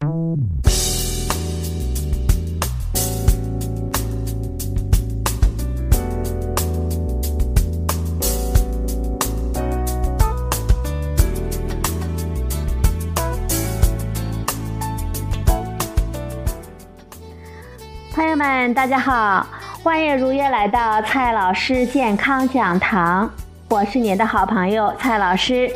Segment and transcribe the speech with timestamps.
[0.00, 0.08] 朋
[18.26, 19.46] 友们，大家好，
[19.82, 23.30] 欢迎如约来到蔡老师健康讲堂，
[23.68, 25.70] 我是您的好朋友蔡老师。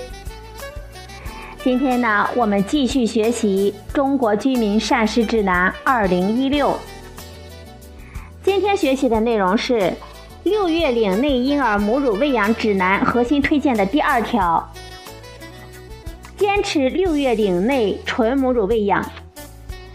[1.64, 6.50] 今天呢，我们继续学习《中国居民膳食指南 （2016）》。
[8.42, 9.90] 今天学习的内容是
[10.42, 14.70] 六月龄内婴儿母乳喂养指南核心推荐的第二条：
[16.36, 19.02] 坚持六月龄内纯母乳喂养。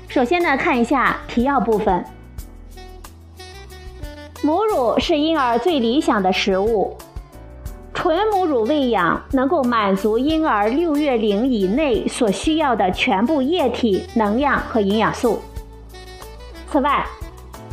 [0.07, 2.04] 首先呢，看一下提要部分。
[4.41, 6.98] 母乳是婴儿最理想的食物，
[8.02, 15.41] 纯母乳喂养能够满足婴儿六月龄以内所需要的全部液体、能量和营养素。
[16.71, 17.05] 此外，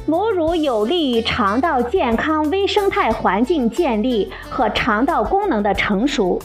[0.04, 6.40] 母乳有利于肠道健康微生态环境建立和肠道功能的成熟，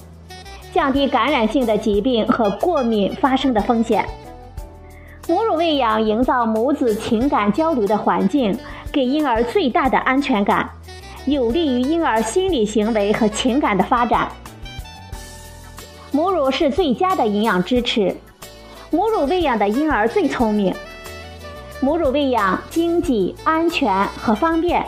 [0.71, 4.05] 降低感染性的疾病和过敏发生的风险。
[5.27, 8.55] 母乳喂养营造母子情感交流的环境。
[8.93, 10.69] 给婴儿最大的安全感，
[11.25, 14.31] 有利于婴儿心理行为和情感的发展。
[16.11, 18.15] 母乳是最佳的营养支持，
[18.89, 20.73] 母乳喂养的婴儿最聪明。
[21.79, 24.85] 母乳喂养经济、安全和方便，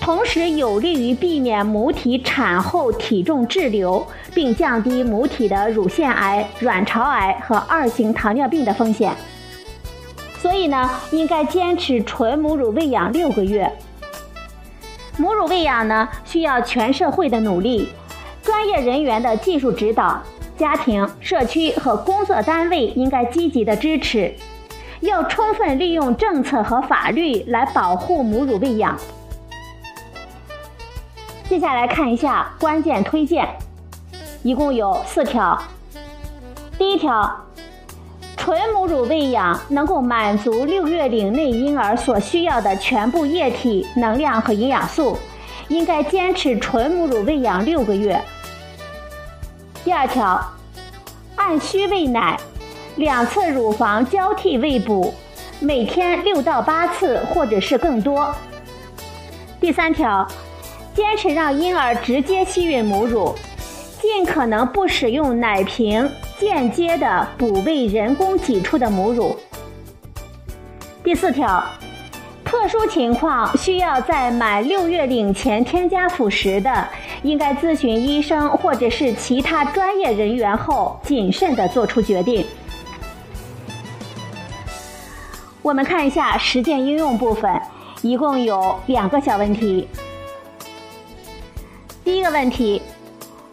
[0.00, 9.14] 同时有利于避免母体产后体重滞留，并降低母体的乳腺癌、卵巢癌和二型糖尿病的风险。
[10.40, 13.70] 所以呢，应该坚持纯母乳喂养六个月。
[15.22, 17.90] 母乳喂养呢，需要全社会的努力，
[18.42, 20.20] 专业人员的技术指导，
[20.58, 24.34] 家庭、社区和工作单位应该积极的支持，
[24.98, 28.98] 要充分利用政策和法律来保护母乳喂养。
[31.48, 33.48] 接下来看一下关键推荐，
[34.42, 35.56] 一共有四条。
[36.76, 37.46] 第一条。
[38.42, 45.16] 纯母乳喂养能够满足六月龄内婴儿所需要的全部液体、能量和营养素，
[45.68, 48.20] 应该坚持纯母乳喂养六个月。
[49.84, 50.44] 第二条，
[51.36, 52.36] 按需喂奶，
[52.96, 55.14] 两次乳房交替喂哺，
[55.60, 58.34] 每天六到八次或者是更多。
[59.60, 60.26] 第三条，
[60.96, 63.36] 坚持让婴儿直接吸吮母乳，
[64.00, 66.10] 尽可能不使用奶瓶。
[66.42, 69.36] 间接的补喂人工挤出的母乳。
[71.04, 71.64] 第四条，
[72.44, 76.88] 特殊情况需要在满六月龄前添加辅食的，
[77.22, 82.44] 应该咨询医生或者是其他专业人员后，谨慎的做出决定。
[85.62, 87.62] 我们看一下实践应用部分，
[88.02, 89.88] 一共有两个小问题。
[92.04, 92.82] 第一个问题，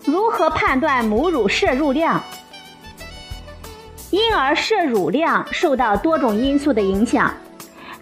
[0.06, 2.20] 如何判断母乳摄入量？
[4.12, 7.32] 婴儿摄乳量受到多种因素的影响，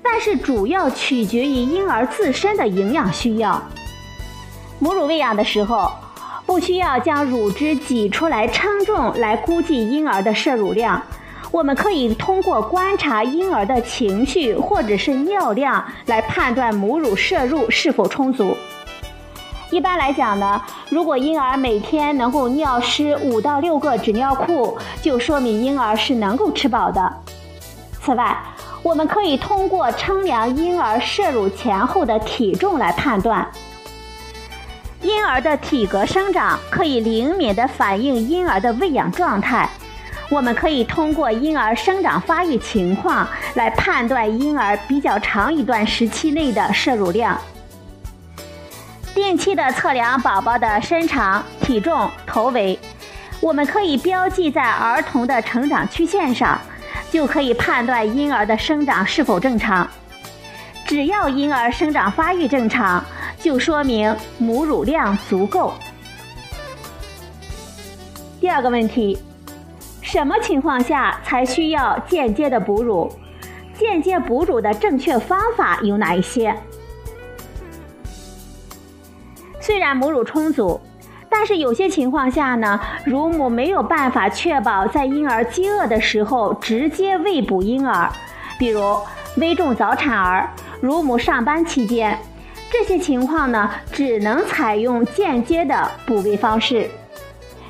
[0.01, 3.61] 但是主要取决于婴儿自身的营养需要。
[4.79, 5.91] 母乳喂养的时候，
[6.45, 11.01] 不需要将乳汁挤出来称重来估计婴儿的摄乳量，
[11.51, 18.55] 我们可以通过观察婴儿的情绪或者是尿量来判断母乳摄入是否充足。
[19.69, 27.13] 一般来讲呢，如果婴儿每天能够尿湿五到六个纸尿裤，就说明婴儿是能够吃饱的。
[28.01, 28.37] 此外，
[28.81, 33.45] 我们可以通过称量婴儿摄入前后的体重来判断。
[35.01, 39.69] 婴儿的体格生长可以灵敏地反映婴儿的喂养状态，
[40.29, 47.37] 我们可以通过婴儿生长发育情况来判断婴儿比较长一段时期内的摄入量。
[49.17, 52.77] 定期的测量宝宝的身长、体重、头围，
[53.41, 56.61] 我们可以标记在儿童的成长曲线上，
[57.09, 59.89] 就可以判断婴儿的生长是否正常。
[60.85, 63.03] 只要婴儿生长发育正常，
[63.39, 65.73] 就说明母乳量足够。
[68.39, 69.17] 第二个问题，
[70.03, 73.11] 什么情况下才需要间接的哺乳？
[73.75, 76.55] 间接哺乳的正确方法有哪一些？
[79.67, 80.79] 虽然母乳充足，
[81.29, 88.09] 但是有些情况下呢，乳母没有办法确保在婴儿饥饿的时候直接喂哺婴儿，
[88.57, 88.81] 比如
[89.35, 90.49] 危重早产儿、
[90.79, 92.17] 乳母上班期间，
[92.71, 96.89] 这些情况呢，只能采用间接的哺喂方式。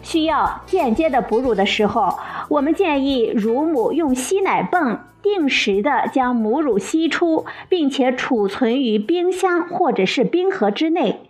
[0.03, 2.13] 需要间接的哺乳的时候，
[2.47, 11.21] 我们建议乳母用吸奶泵定时的将母乳吸出，并且储存于冰箱或者是冰盒之内。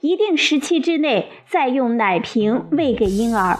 [0.00, 3.58] 一定时期之内，再用奶瓶喂给婴儿。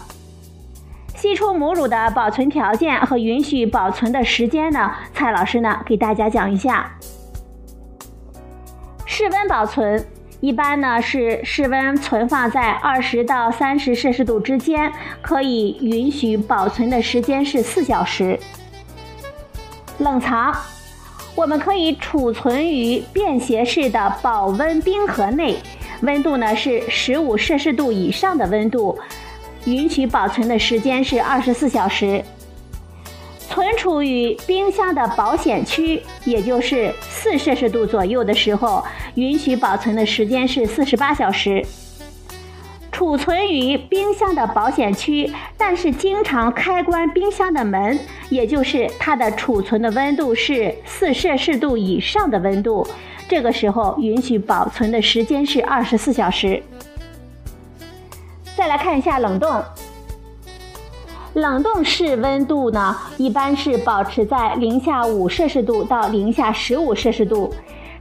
[1.15, 4.91] 吸出母乳的保存条件和允许保存的时间呢？
[5.13, 6.97] 蔡老师呢给大家讲一下。
[9.05, 10.03] 室温保存
[10.39, 14.91] 一般呢是室温存放在二十到三十摄氏度之间，
[15.21, 18.39] 可以允许保存的时间是四小时。
[19.99, 20.51] 冷藏，
[21.35, 25.57] 我们可以储存于便携式的保温冰盒内。
[26.01, 28.97] 温度呢是十五摄氏度以上的温度，
[29.65, 32.23] 允许保存的时间是二十四小时。
[33.47, 38.83] 存储于冰箱的保险区，也就是四摄氏度左右的时候，
[39.15, 41.63] 允许保存的时间是四十八小时。
[42.91, 47.99] 储存于冰箱的保险区，但是经常开关冰箱的门，
[48.29, 52.87] 也就是它的储存的温度是四摄氏度以上的温度。
[53.31, 56.61] 这个时候允许保存的时间是二十四小时。
[58.57, 59.63] 再来看一下冷冻，
[61.35, 67.49] 冷冻室温度呢，一般是保持在零下五摄氏度到零下十五摄氏度，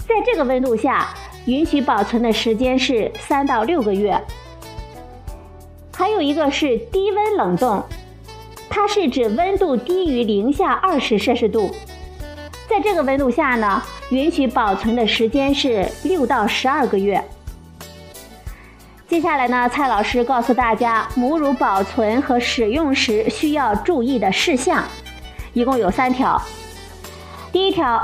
[0.01, 1.07] 在这个温度下，
[1.45, 4.21] 允许保存的时间是三到六个月。
[5.95, 7.81] 还有一个是低温冷冻，
[8.69, 11.71] 它是指温度低于零下二十摄氏度，
[12.69, 13.81] 在这个温度下呢。
[14.11, 17.23] 允许保存的时间是六到十二个月。
[19.09, 24.85] 接下来呢，蔡老师告诉大家母乳保存和使用时需要注意的事项，
[25.53, 26.41] 一共有三条。
[27.53, 28.01] 第一条，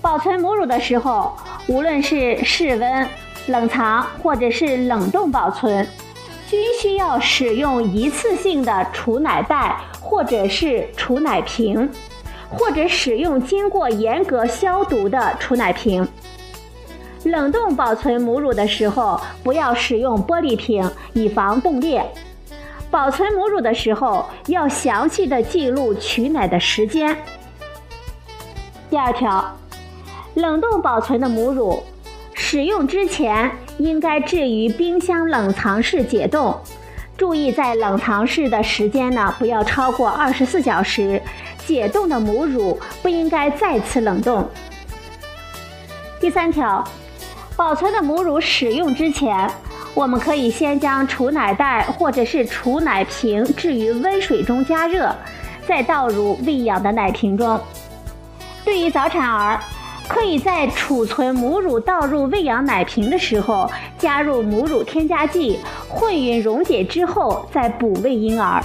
[0.00, 1.36] 保存母乳的时候，
[1.68, 3.08] 无论是室温、
[3.46, 5.86] 冷藏或者是冷冻保存，
[6.48, 11.88] 均需要使用一次性的储奶袋或者是储奶瓶。
[12.50, 16.06] 或者使用经过严格消毒的储奶瓶。
[17.24, 22.04] 冷冻保存母乳的时候，不要使用玻璃瓶，以防冻裂。
[22.90, 27.16] 保存母乳的时候，要详细的记录取奶的时间。
[28.90, 29.56] 第二条，
[30.34, 31.82] 冷冻保存的母乳，
[32.34, 36.54] 使用之前应该置于冰箱冷藏室解冻。
[37.16, 41.20] 注意在冷藏室的时间呢，不要超过二十四小时。
[41.66, 44.46] 解冻的母乳不应该再次冷冻。
[46.20, 46.82] 第三条，
[47.56, 49.50] 保存的母乳使用之前，
[49.94, 55.14] 我们可以先将储奶袋或者是储奶瓶置于温水中加热，
[55.66, 57.60] 再倒入喂养的奶瓶中。
[58.64, 59.60] 对于早产儿，
[60.08, 65.58] 可以在储存母乳倒入喂养奶瓶的时候，加入母乳添加剂，
[65.88, 68.64] 混匀溶解之后再补喂婴儿。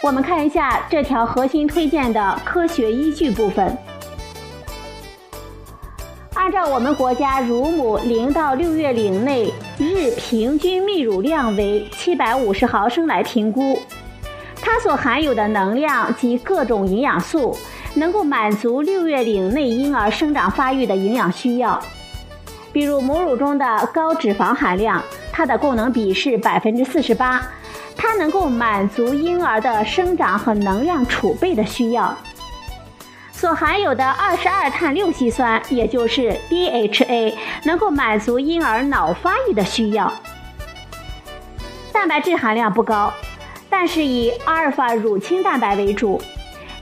[0.00, 3.76] 我们看一下这条核心推荐的科学依据部分。
[6.34, 13.76] 按照我们国家乳母零到六月龄内日平均泌乳量为七百五十毫升来评估，
[14.62, 17.58] 它所含有的能量及各种营养素
[17.94, 21.78] 能够满足六月龄内婴儿生长发育的营养需要。
[22.72, 25.02] 比如母乳中的高脂肪含量，
[25.32, 27.42] 它的供能比是百分之四十八。
[28.00, 32.16] 它能够满足婴儿的生长和能量储备的需要，
[33.32, 40.10] 所含有的二十二碳六烯酸，也就是 DHA，能够满足婴儿脑发育的需要。
[41.92, 43.12] 蛋白质含量不高，
[43.68, 46.22] 但是以阿尔法乳清蛋白为主，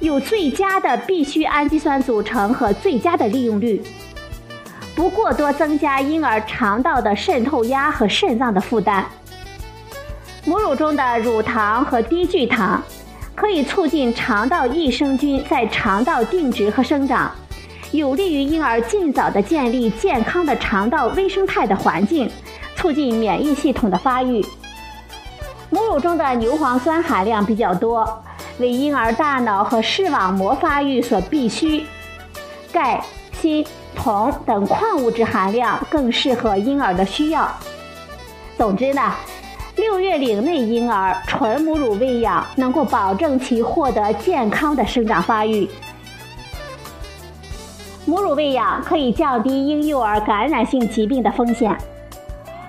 [0.01, 3.83] 有最佳的必需氨基酸组成和最佳的利用率，
[4.95, 9.07] 不过多增加婴儿肠道的渗透压和肾脏的负担。
[10.47, 12.81] 母乳中的乳糖和低聚糖
[13.35, 17.29] 可以促进肠道益生菌在肠道定植和生长，
[17.91, 22.31] 有利于婴儿尽早的建立健康的肠道微生态的环境，
[22.77, 24.41] 促进免疫系统的发育。
[25.69, 28.23] 母乳中的牛磺酸含量比较多，
[28.59, 31.85] 为婴儿大脑和视网膜发育所必需。
[32.71, 37.51] 钙、锌、铜等矿物质含量更适合婴儿的需要。
[38.57, 39.13] 总之呢。
[39.77, 45.69] 六月龄内婴儿纯母乳喂养能够保证其获得健康的生长发育。
[48.07, 51.77] 母乳喂养可以降低婴幼儿感染性疾病的风险。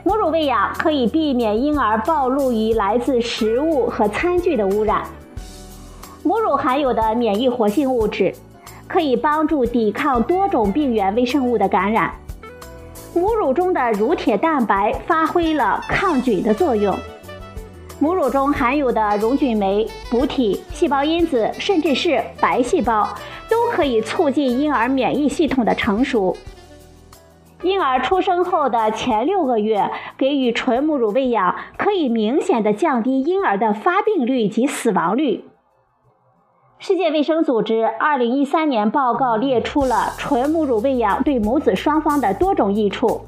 [0.03, 5.03] 母乳喂养可以避免婴儿暴露于来自食物和餐具的污染。
[6.23, 8.33] 母乳含有的免疫活性物质
[8.85, 12.11] 可以帮助抵抗多种病原微生物的感染。
[13.13, 16.95] 母乳中的乳铁蛋白发挥了抗菌的作用。
[17.99, 23.09] 母乳中含有的溶菌酶、补体、细胞因子，甚至是白细胞，
[23.49, 26.37] 都可以促进婴儿免疫系统的成熟。
[27.63, 35.43] 婴儿出生后的前六个月给予纯母乳喂养，可以明显的降低婴儿的发病率及死亡率。
[36.79, 43.25] 世界卫生组织二零一三年报告列出了纯母乳喂养对母子双方的多种益处，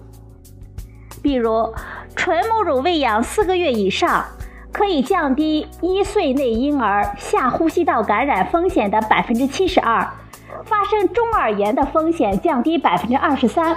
[1.24, 1.74] 比如
[2.16, 4.26] 纯母乳喂养四个月以上。
[4.72, 10.08] 可以降低一岁内婴儿下呼吸道感染风险的百分之七十二，
[10.64, 13.76] 发生中耳炎的风险降低百分之二十三，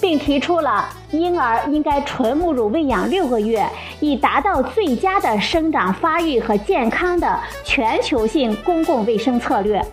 [0.00, 3.68] 并提出了婴儿应该纯母乳喂养六个月，
[4.00, 9.84] 以达到最佳的生长发育和健康的全球性公共卫生策略。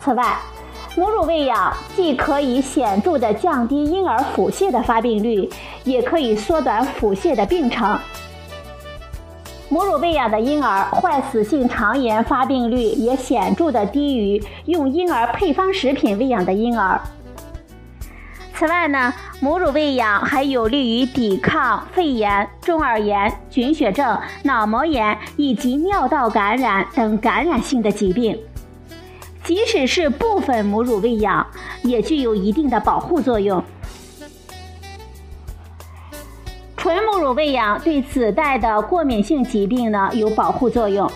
[0.00, 0.36] 此外，
[0.96, 5.48] 母乳喂养既可以显著地降低婴儿腹泻的发病率，
[5.84, 7.98] 也可以缩短腹泻的病程。
[9.68, 17.00] 母乳喂养的婴儿坏死性肠炎发病率也显著地低于用婴儿配方食品喂养的婴儿。
[18.58, 28.34] 此外呢，母乳喂养还有利于抵抗肺炎、中耳炎、菌血症、脑膜炎以及尿道感染等感染性的疾病。
[29.44, 31.46] 即使是部分母乳喂养，
[31.82, 33.62] 也具有一定的保护作用。
[36.78, 41.10] 纯母乳喂养对子代的过敏性疾病呢有保护作用。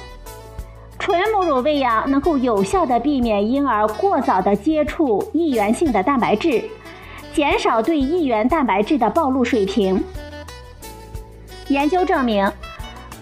[0.98, 6.62] 纯母乳喂养能够有效的避免婴儿过早的接触异源性的蛋白质，
[7.32, 10.02] 减少对异源蛋白质的暴露水平。
[11.68, 12.50] 研究证明，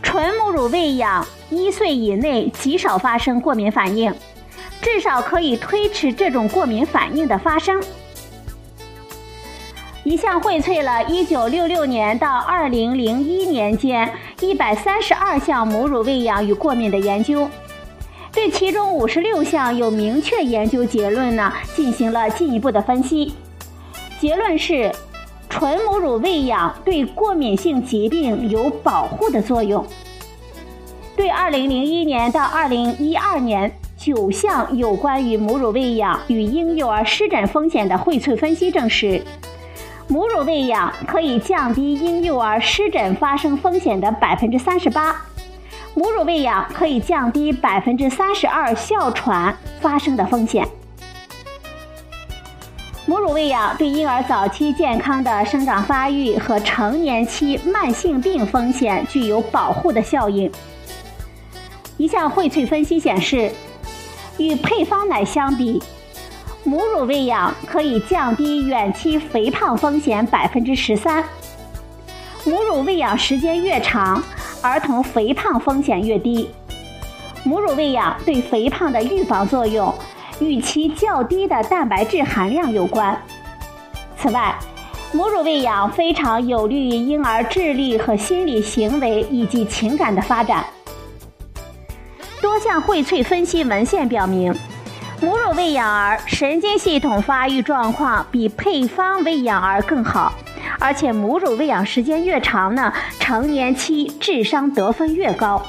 [0.03, 4.13] 纯母乳喂养一岁以内极少发生过敏反应，
[4.81, 7.83] 至少可以推迟这种过敏反应的发生。
[10.05, 17.47] 一项荟萃了1966年到2001年间132项母乳喂养与过敏的研究，
[18.33, 23.35] 对其中56项有明确研究结论呢进行了进一步的分析。
[24.21, 24.93] 结论是，
[25.49, 29.87] 纯母乳喂养对过敏性疾病有保护的作用。
[31.17, 39.23] 对2001年到2012年九项有关于母乳喂养与婴幼儿湿疹风险的荟萃分析证实。
[40.09, 45.15] 母乳喂养可以降低婴幼儿湿疹发生风险的百分之三十八，
[45.95, 50.67] 母乳喂养可以降低百分之三十二哮喘发生的风险。
[53.09, 60.53] 母乳喂养对婴儿早期健康的生长发育和成年期慢性病风险具有保护的效应。
[61.97, 63.51] 一项荟萃分析显示，
[64.37, 65.83] 与配方奶相比。
[66.65, 71.25] 母乳喂养可以降低远期肥胖风险百分之十三。
[72.45, 74.23] 母乳喂养时间越长，
[74.61, 76.51] 儿童肥胖风险越低。
[77.43, 79.95] 母乳喂养对肥胖的预防作用
[80.41, 83.21] 与其较低的蛋白质含量有关。
[84.17, 84.55] 此外，
[85.13, 90.65] 母乳喂养非常有利于婴儿智力和心理行为以及情感的发展。
[92.41, 94.55] 多项荟萃分析文献表明。
[95.21, 100.33] 母乳喂养儿神经系统发育状况比配方喂养儿更好，
[100.79, 105.61] 而且母乳喂养时间越长呢，成年期智商得分越高。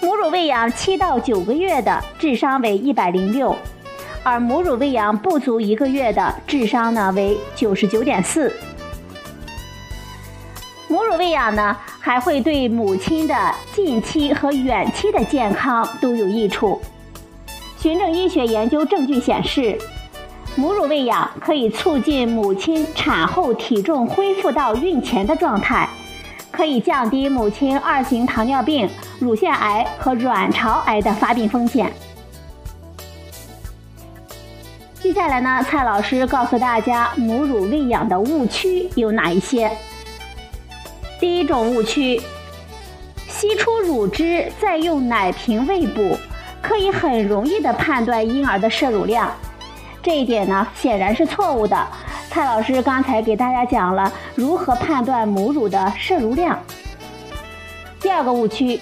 [0.00, 3.54] 母乳喂养七到九个月的智商为一百零六，
[4.22, 8.52] 而母乳喂养不足一个月的智商呢为九十九点四。
[10.86, 16.80] 母乳喂养呢还会对母亲的近期和远期的健康都有益处。
[17.78, 19.76] 循证医学研究证据显示，
[20.54, 25.88] 母乳喂养可以促进母亲产后体重恢复到孕前的状态，
[26.58, 31.92] 可以降低母亲二型糖尿病、乳腺癌和卵巢癌的发病风险。
[35.00, 39.70] 接下来呢，蔡老师告诉大家母乳喂养的误区有哪一些？
[41.20, 42.20] 第一种误区：
[43.28, 46.18] 吸出乳汁再用奶瓶喂哺。
[46.60, 49.32] 可以很容易的判断婴儿的摄乳量，
[50.02, 51.86] 这一点呢显然是错误的。
[52.38, 56.56] 蔡老师刚才给大家讲了如何判断母乳的摄入量。
[58.00, 58.80] 第二个误区，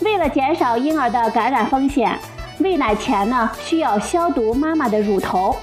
[0.00, 2.18] 为了减少婴儿的感染风险，
[2.60, 5.54] 喂奶前呢需要消毒妈妈的乳头，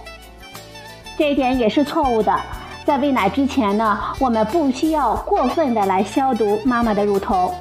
[1.18, 2.40] 这一点也是错误的。
[2.86, 7.52] 在喂奶之前呢，我们不需要过分的来消毒妈妈的乳头。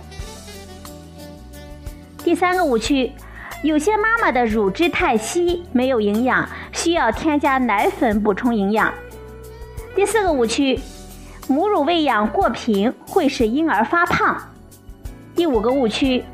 [2.19, 3.11] 第三个误区。
[3.63, 8.91] 有些妈妈的乳汁太稀，没有营养，需要添加奶粉补充营养。
[9.95, 10.79] 第四个误区，
[11.49, 14.41] 母乳喂养过频会使婴儿发胖。
[15.35, 16.25] 第五个误区，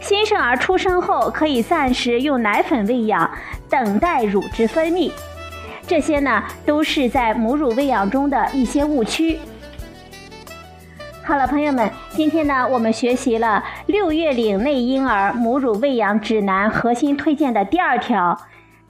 [0.00, 3.28] 新生儿出生后可以暂时用奶粉喂养，
[3.68, 5.10] 等待乳汁分泌。
[5.86, 9.40] 这些呢，都是在母乳喂养中的一些误区。
[11.24, 18.40] 好了，朋友们，今天呢，我们学习了六月龄内婴儿母乳喂养指南核心推荐的第二条，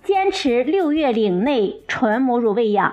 [0.05, 2.93] 坚持六月龄内纯母乳喂养。